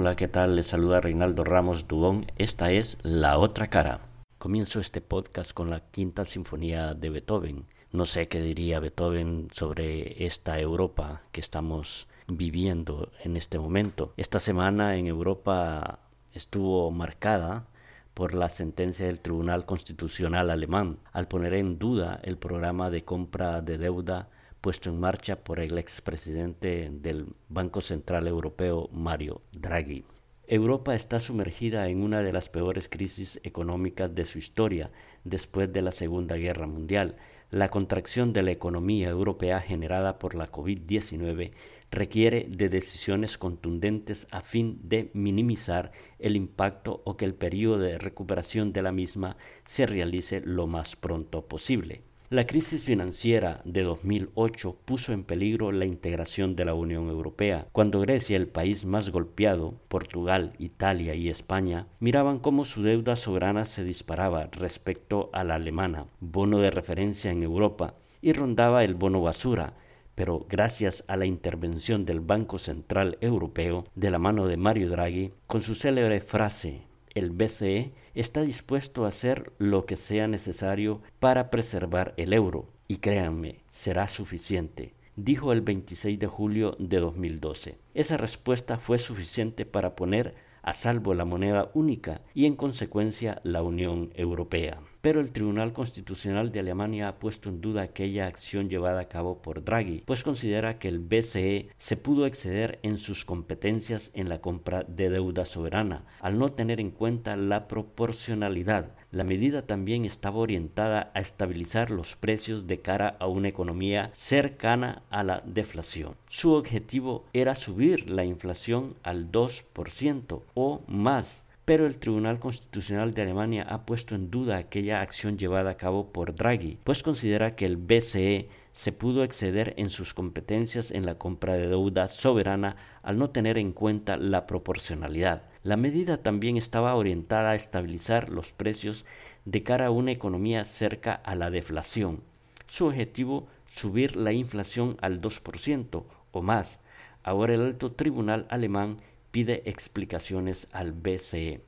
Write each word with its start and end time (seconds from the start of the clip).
Hola, 0.00 0.16
¿qué 0.16 0.28
tal? 0.28 0.56
Les 0.56 0.68
saluda 0.68 1.02
Reinaldo 1.02 1.44
Ramos 1.44 1.86
Dubón. 1.86 2.24
Esta 2.38 2.70
es 2.70 2.96
La 3.02 3.36
Otra 3.36 3.68
Cara. 3.68 4.00
Comienzo 4.38 4.80
este 4.80 5.02
podcast 5.02 5.52
con 5.52 5.68
la 5.68 5.80
Quinta 5.80 6.24
Sinfonía 6.24 6.94
de 6.94 7.10
Beethoven. 7.10 7.66
No 7.92 8.06
sé 8.06 8.26
qué 8.26 8.40
diría 8.40 8.80
Beethoven 8.80 9.48
sobre 9.52 10.24
esta 10.24 10.58
Europa 10.58 11.20
que 11.32 11.42
estamos 11.42 12.08
viviendo 12.28 13.12
en 13.22 13.36
este 13.36 13.58
momento. 13.58 14.14
Esta 14.16 14.40
semana 14.40 14.96
en 14.96 15.06
Europa 15.06 15.98
estuvo 16.32 16.90
marcada 16.90 17.66
por 18.14 18.32
la 18.32 18.48
sentencia 18.48 19.04
del 19.04 19.20
Tribunal 19.20 19.66
Constitucional 19.66 20.48
alemán 20.48 20.96
al 21.12 21.28
poner 21.28 21.52
en 21.52 21.78
duda 21.78 22.20
el 22.22 22.38
programa 22.38 22.88
de 22.88 23.04
compra 23.04 23.60
de 23.60 23.76
deuda 23.76 24.30
puesto 24.60 24.90
en 24.90 25.00
marcha 25.00 25.36
por 25.36 25.60
el 25.60 25.78
expresidente 25.78 26.90
del 26.92 27.26
Banco 27.48 27.80
Central 27.80 28.26
Europeo, 28.26 28.88
Mario 28.92 29.42
Draghi. 29.52 30.04
Europa 30.46 30.96
está 30.96 31.20
sumergida 31.20 31.88
en 31.88 32.02
una 32.02 32.22
de 32.22 32.32
las 32.32 32.48
peores 32.48 32.88
crisis 32.88 33.38
económicas 33.44 34.12
de 34.12 34.26
su 34.26 34.38
historia 34.38 34.90
después 35.22 35.72
de 35.72 35.80
la 35.80 35.92
Segunda 35.92 36.36
Guerra 36.36 36.66
Mundial. 36.66 37.16
La 37.50 37.68
contracción 37.68 38.32
de 38.32 38.42
la 38.42 38.50
economía 38.50 39.10
europea 39.10 39.60
generada 39.60 40.18
por 40.18 40.34
la 40.34 40.50
COVID-19 40.50 41.52
requiere 41.92 42.48
de 42.48 42.68
decisiones 42.68 43.38
contundentes 43.38 44.26
a 44.32 44.40
fin 44.40 44.80
de 44.82 45.10
minimizar 45.14 45.92
el 46.18 46.34
impacto 46.34 47.00
o 47.04 47.16
que 47.16 47.24
el 47.24 47.34
periodo 47.34 47.78
de 47.78 47.98
recuperación 47.98 48.72
de 48.72 48.82
la 48.82 48.90
misma 48.90 49.36
se 49.64 49.86
realice 49.86 50.40
lo 50.40 50.66
más 50.66 50.96
pronto 50.96 51.46
posible. 51.46 52.02
La 52.32 52.46
crisis 52.46 52.84
financiera 52.84 53.60
de 53.64 53.82
2008 53.82 54.76
puso 54.84 55.12
en 55.12 55.24
peligro 55.24 55.72
la 55.72 55.84
integración 55.84 56.54
de 56.54 56.64
la 56.64 56.74
Unión 56.74 57.08
Europea, 57.08 57.66
cuando 57.72 57.98
Grecia, 57.98 58.36
el 58.36 58.46
país 58.46 58.84
más 58.86 59.10
golpeado, 59.10 59.74
Portugal, 59.88 60.52
Italia 60.60 61.16
y 61.16 61.28
España, 61.28 61.88
miraban 61.98 62.38
cómo 62.38 62.64
su 62.64 62.84
deuda 62.84 63.16
soberana 63.16 63.64
se 63.64 63.82
disparaba 63.82 64.46
respecto 64.52 65.28
a 65.32 65.42
la 65.42 65.56
alemana, 65.56 66.06
bono 66.20 66.60
de 66.60 66.70
referencia 66.70 67.32
en 67.32 67.42
Europa, 67.42 67.94
y 68.22 68.32
rondaba 68.32 68.84
el 68.84 68.94
bono 68.94 69.20
basura, 69.22 69.74
pero 70.14 70.46
gracias 70.48 71.02
a 71.08 71.16
la 71.16 71.26
intervención 71.26 72.04
del 72.04 72.20
Banco 72.20 72.58
Central 72.58 73.18
Europeo 73.20 73.86
de 73.96 74.08
la 74.12 74.20
mano 74.20 74.46
de 74.46 74.56
Mario 74.56 74.88
Draghi, 74.88 75.32
con 75.48 75.62
su 75.62 75.74
célebre 75.74 76.20
frase 76.20 76.89
el 77.14 77.30
BCE 77.30 77.92
está 78.14 78.42
dispuesto 78.42 79.04
a 79.04 79.08
hacer 79.08 79.52
lo 79.58 79.86
que 79.86 79.96
sea 79.96 80.28
necesario 80.28 81.02
para 81.18 81.50
preservar 81.50 82.14
el 82.16 82.32
euro. 82.32 82.68
Y 82.88 82.98
créanme, 82.98 83.60
será 83.68 84.08
suficiente, 84.08 84.94
dijo 85.16 85.52
el 85.52 85.60
26 85.60 86.18
de 86.18 86.26
julio 86.26 86.76
de 86.78 86.98
2012. 86.98 87.78
Esa 87.94 88.16
respuesta 88.16 88.78
fue 88.78 88.98
suficiente 88.98 89.64
para 89.66 89.96
poner 89.96 90.34
a 90.62 90.72
salvo 90.72 91.14
la 91.14 91.24
moneda 91.24 91.70
única 91.74 92.20
y 92.34 92.46
en 92.46 92.56
consecuencia 92.56 93.40
la 93.44 93.62
Unión 93.62 94.10
Europea 94.14 94.80
pero 95.00 95.20
el 95.20 95.32
Tribunal 95.32 95.72
Constitucional 95.72 96.52
de 96.52 96.60
Alemania 96.60 97.08
ha 97.08 97.18
puesto 97.18 97.48
en 97.48 97.60
duda 97.60 97.82
aquella 97.82 98.26
acción 98.26 98.68
llevada 98.68 99.00
a 99.00 99.08
cabo 99.08 99.40
por 99.40 99.64
Draghi, 99.64 100.02
pues 100.04 100.22
considera 100.22 100.78
que 100.78 100.88
el 100.88 100.98
BCE 100.98 101.70
se 101.78 101.96
pudo 101.96 102.26
exceder 102.26 102.78
en 102.82 102.96
sus 102.96 103.24
competencias 103.24 104.10
en 104.14 104.28
la 104.28 104.40
compra 104.40 104.84
de 104.84 105.10
deuda 105.10 105.44
soberana, 105.44 106.04
al 106.20 106.38
no 106.38 106.52
tener 106.52 106.80
en 106.80 106.90
cuenta 106.90 107.36
la 107.36 107.68
proporcionalidad. 107.68 108.90
La 109.10 109.24
medida 109.24 109.62
también 109.62 110.04
estaba 110.04 110.38
orientada 110.38 111.10
a 111.14 111.20
estabilizar 111.20 111.90
los 111.90 112.14
precios 112.14 112.66
de 112.66 112.80
cara 112.80 113.16
a 113.18 113.26
una 113.26 113.48
economía 113.48 114.10
cercana 114.14 115.02
a 115.10 115.24
la 115.24 115.42
deflación. 115.44 116.14
Su 116.28 116.52
objetivo 116.52 117.24
era 117.32 117.56
subir 117.56 118.08
la 118.08 118.24
inflación 118.24 118.94
al 119.02 119.32
2% 119.32 120.42
o 120.54 120.82
más 120.86 121.44
pero 121.70 121.86
el 121.86 122.00
Tribunal 122.00 122.40
Constitucional 122.40 123.14
de 123.14 123.22
Alemania 123.22 123.62
ha 123.62 123.86
puesto 123.86 124.16
en 124.16 124.28
duda 124.28 124.56
aquella 124.56 125.02
acción 125.02 125.38
llevada 125.38 125.70
a 125.70 125.76
cabo 125.76 126.12
por 126.12 126.34
Draghi, 126.34 126.80
pues 126.82 127.04
considera 127.04 127.54
que 127.54 127.64
el 127.64 127.76
BCE 127.76 128.48
se 128.72 128.90
pudo 128.90 129.22
exceder 129.22 129.74
en 129.76 129.88
sus 129.88 130.12
competencias 130.12 130.90
en 130.90 131.06
la 131.06 131.16
compra 131.16 131.54
de 131.54 131.68
deuda 131.68 132.08
soberana 132.08 132.74
al 133.04 133.18
no 133.18 133.30
tener 133.30 133.56
en 133.56 133.70
cuenta 133.70 134.16
la 134.16 134.48
proporcionalidad. 134.48 135.44
La 135.62 135.76
medida 135.76 136.16
también 136.16 136.56
estaba 136.56 136.96
orientada 136.96 137.50
a 137.50 137.54
estabilizar 137.54 138.30
los 138.30 138.52
precios 138.52 139.04
de 139.44 139.62
cara 139.62 139.86
a 139.86 139.90
una 139.92 140.10
economía 140.10 140.64
cerca 140.64 141.14
a 141.14 141.36
la 141.36 141.50
deflación. 141.50 142.24
Su 142.66 142.86
objetivo, 142.86 143.46
subir 143.66 144.16
la 144.16 144.32
inflación 144.32 144.96
al 145.02 145.20
2% 145.20 146.02
o 146.32 146.42
más. 146.42 146.80
Ahora 147.22 147.54
el 147.54 147.60
alto 147.60 147.92
tribunal 147.92 148.46
alemán 148.48 148.96
pide 149.30 149.62
explicaciones 149.64 150.66
al 150.72 150.92
BCE. 150.92 151.60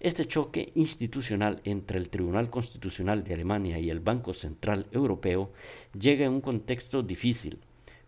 Este 0.00 0.26
choque 0.26 0.72
institucional 0.74 1.60
entre 1.64 1.98
el 1.98 2.10
Tribunal 2.10 2.50
Constitucional 2.50 3.24
de 3.24 3.34
Alemania 3.34 3.78
y 3.78 3.90
el 3.90 4.00
Banco 4.00 4.32
Central 4.32 4.86
Europeo 4.92 5.52
llega 5.98 6.26
en 6.26 6.32
un 6.32 6.40
contexto 6.40 7.02
difícil, 7.02 7.60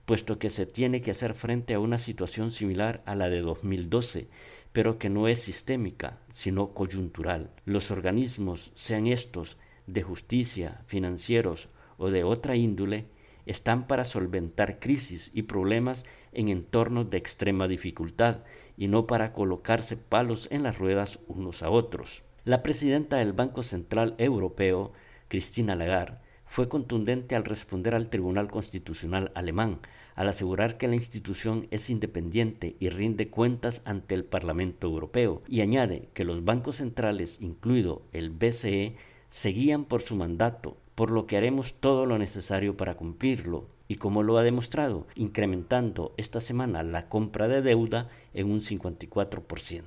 puesto 0.05 0.39
que 0.39 0.51
se 0.51 0.67
tiene 0.67 1.01
que 1.01 1.13
hacer 1.13 1.35
frente 1.35 1.75
a 1.75 1.81
una 1.81 1.99
situación 1.99 2.51
similar 2.51 3.03
a 3.07 3.15
la 3.15 3.31
de 3.31 3.41
2012, 3.41 4.29
pero 4.73 4.99
que 4.99 5.09
no 5.09 5.27
es 5.27 5.41
sistémica, 5.41 6.21
sino 6.31 6.75
coyuntural. 6.75 7.51
Los 7.65 7.91
organismos, 7.91 8.73
sean 8.75 9.07
estos 9.07 9.57
de 9.87 10.03
justicia, 10.03 10.83
financieros 10.87 11.71
o 11.97 12.11
de 12.11 12.25
otra 12.25 12.57
índole, 12.57 13.07
están 13.47 13.87
para 13.87 14.05
solventar 14.05 14.79
crisis 14.79 15.31
y 15.33 15.43
problemas 15.43 16.05
en 16.33 16.49
entornos 16.49 17.09
de 17.09 17.17
extrema 17.17 17.67
dificultad 17.69 18.41
y 18.77 18.89
no 18.89 19.07
para 19.07 19.33
colocarse 19.33 19.97
palos 19.97 20.49
en 20.51 20.65
las 20.65 20.79
ruedas 20.79 21.19
unos 21.29 21.63
a 21.63 21.71
otros. 21.71 22.25
La 22.45 22.63
presidenta 22.63 23.17
del 23.17 23.33
Banco 23.33 23.63
Central 23.63 24.15
Europeo, 24.19 24.93
Cristina 25.29 25.75
Lagarde, 25.75 26.19
fue 26.47 26.69
contundente 26.69 27.35
al 27.35 27.45
responder 27.45 27.95
al 27.95 28.09
Tribunal 28.09 28.49
Constitucional 28.51 29.33
alemán, 29.35 29.81
al 30.15 30.29
asegurar 30.29 30.79
que 30.79 30.89
la 30.89 30.95
institución 30.95 31.67
es 31.71 31.91
independiente 31.91 32.77
y 32.79 32.89
rinde 32.89 33.29
cuentas 33.29 33.83
ante 33.85 34.15
el 34.15 34.25
Parlamento 34.25 34.87
Europeo, 34.87 35.43
y 35.49 35.61
añade 35.61 36.09
que 36.15 36.25
los 36.25 36.45
bancos 36.45 36.77
centrales, 36.77 37.39
incluido 37.41 38.03
el 38.13 38.31
BCE, 38.31 38.97
seguían 39.29 39.85
por 39.85 40.03
su 40.03 40.17
mandato, 40.17 40.77
por 40.97 41.13
lo 41.13 41.29
que 41.29 41.37
haremos 41.37 41.75
todo 41.75 42.07
lo 42.07 42.19
necesario 42.19 42.77
para 42.77 42.97
cumplirlo, 42.97 43.69
¿Y 43.89 43.97
cómo 43.97 44.23
lo 44.23 44.37
ha 44.37 44.43
demostrado? 44.43 45.07
Incrementando 45.15 46.13
esta 46.17 46.41
semana 46.41 46.83
la 46.83 47.09
compra 47.09 47.47
de 47.47 47.63
deuda 47.63 48.09
en 48.35 48.51
un 48.51 48.61
54%. 48.61 49.83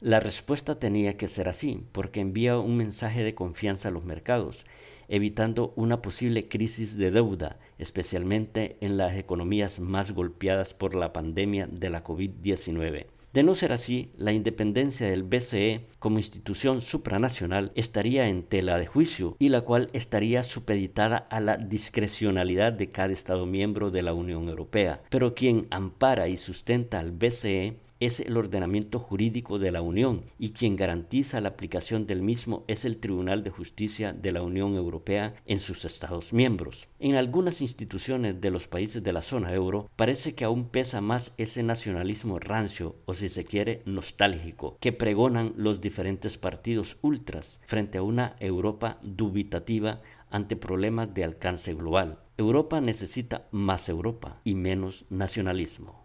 La 0.00 0.20
respuesta 0.20 0.78
tenía 0.78 1.16
que 1.16 1.28
ser 1.28 1.48
así, 1.48 1.84
porque 1.92 2.20
envía 2.20 2.58
un 2.58 2.76
mensaje 2.76 3.22
de 3.22 3.34
confianza 3.34 3.88
a 3.88 3.92
los 3.92 4.04
mercados, 4.04 4.66
evitando 5.08 5.72
una 5.76 6.02
posible 6.02 6.48
crisis 6.48 6.96
de 6.96 7.10
deuda, 7.10 7.58
especialmente 7.78 8.76
en 8.80 8.96
las 8.96 9.16
economías 9.16 9.80
más 9.80 10.12
golpeadas 10.12 10.74
por 10.74 10.94
la 10.94 11.12
pandemia 11.12 11.66
de 11.66 11.90
la 11.90 12.04
COVID-19. 12.04 13.06
De 13.34 13.42
no 13.42 13.56
ser 13.56 13.72
así, 13.72 14.12
la 14.16 14.32
independencia 14.32 15.08
del 15.08 15.24
BCE 15.24 15.88
como 15.98 16.18
institución 16.18 16.80
supranacional 16.80 17.72
estaría 17.74 18.28
en 18.28 18.44
tela 18.44 18.78
de 18.78 18.86
juicio 18.86 19.34
y 19.40 19.48
la 19.48 19.60
cual 19.60 19.90
estaría 19.92 20.44
supeditada 20.44 21.16
a 21.16 21.40
la 21.40 21.56
discrecionalidad 21.56 22.72
de 22.72 22.90
cada 22.90 23.12
Estado 23.12 23.44
miembro 23.44 23.90
de 23.90 24.02
la 24.02 24.14
Unión 24.14 24.48
Europea. 24.48 25.02
Pero 25.10 25.34
quien 25.34 25.66
ampara 25.70 26.28
y 26.28 26.36
sustenta 26.36 27.00
al 27.00 27.10
BCE 27.10 27.80
es 28.00 28.20
el 28.20 28.36
ordenamiento 28.36 28.98
jurídico 28.98 29.58
de 29.58 29.70
la 29.70 29.82
Unión 29.82 30.22
y 30.38 30.50
quien 30.50 30.76
garantiza 30.76 31.40
la 31.40 31.50
aplicación 31.50 32.06
del 32.06 32.22
mismo 32.22 32.64
es 32.66 32.84
el 32.84 32.98
Tribunal 32.98 33.42
de 33.42 33.50
Justicia 33.50 34.12
de 34.12 34.32
la 34.32 34.42
Unión 34.42 34.74
Europea 34.74 35.34
en 35.46 35.60
sus 35.60 35.84
Estados 35.84 36.32
miembros. 36.32 36.88
En 36.98 37.14
algunas 37.14 37.60
instituciones 37.60 38.40
de 38.40 38.50
los 38.50 38.68
países 38.68 39.02
de 39.02 39.12
la 39.12 39.22
zona 39.22 39.52
euro 39.52 39.90
parece 39.96 40.34
que 40.34 40.44
aún 40.44 40.68
pesa 40.68 41.00
más 41.00 41.32
ese 41.38 41.62
nacionalismo 41.62 42.38
rancio 42.38 42.96
o 43.06 43.14
si 43.14 43.28
se 43.28 43.44
quiere 43.44 43.82
nostálgico 43.84 44.76
que 44.80 44.92
pregonan 44.92 45.54
los 45.56 45.80
diferentes 45.80 46.38
partidos 46.38 46.98
ultras 47.02 47.60
frente 47.64 47.98
a 47.98 48.02
una 48.02 48.36
Europa 48.40 48.98
dubitativa 49.02 50.00
ante 50.30 50.56
problemas 50.56 51.14
de 51.14 51.24
alcance 51.24 51.74
global. 51.74 52.18
Europa 52.36 52.80
necesita 52.80 53.46
más 53.52 53.88
Europa 53.88 54.40
y 54.42 54.54
menos 54.56 55.06
nacionalismo. 55.08 56.03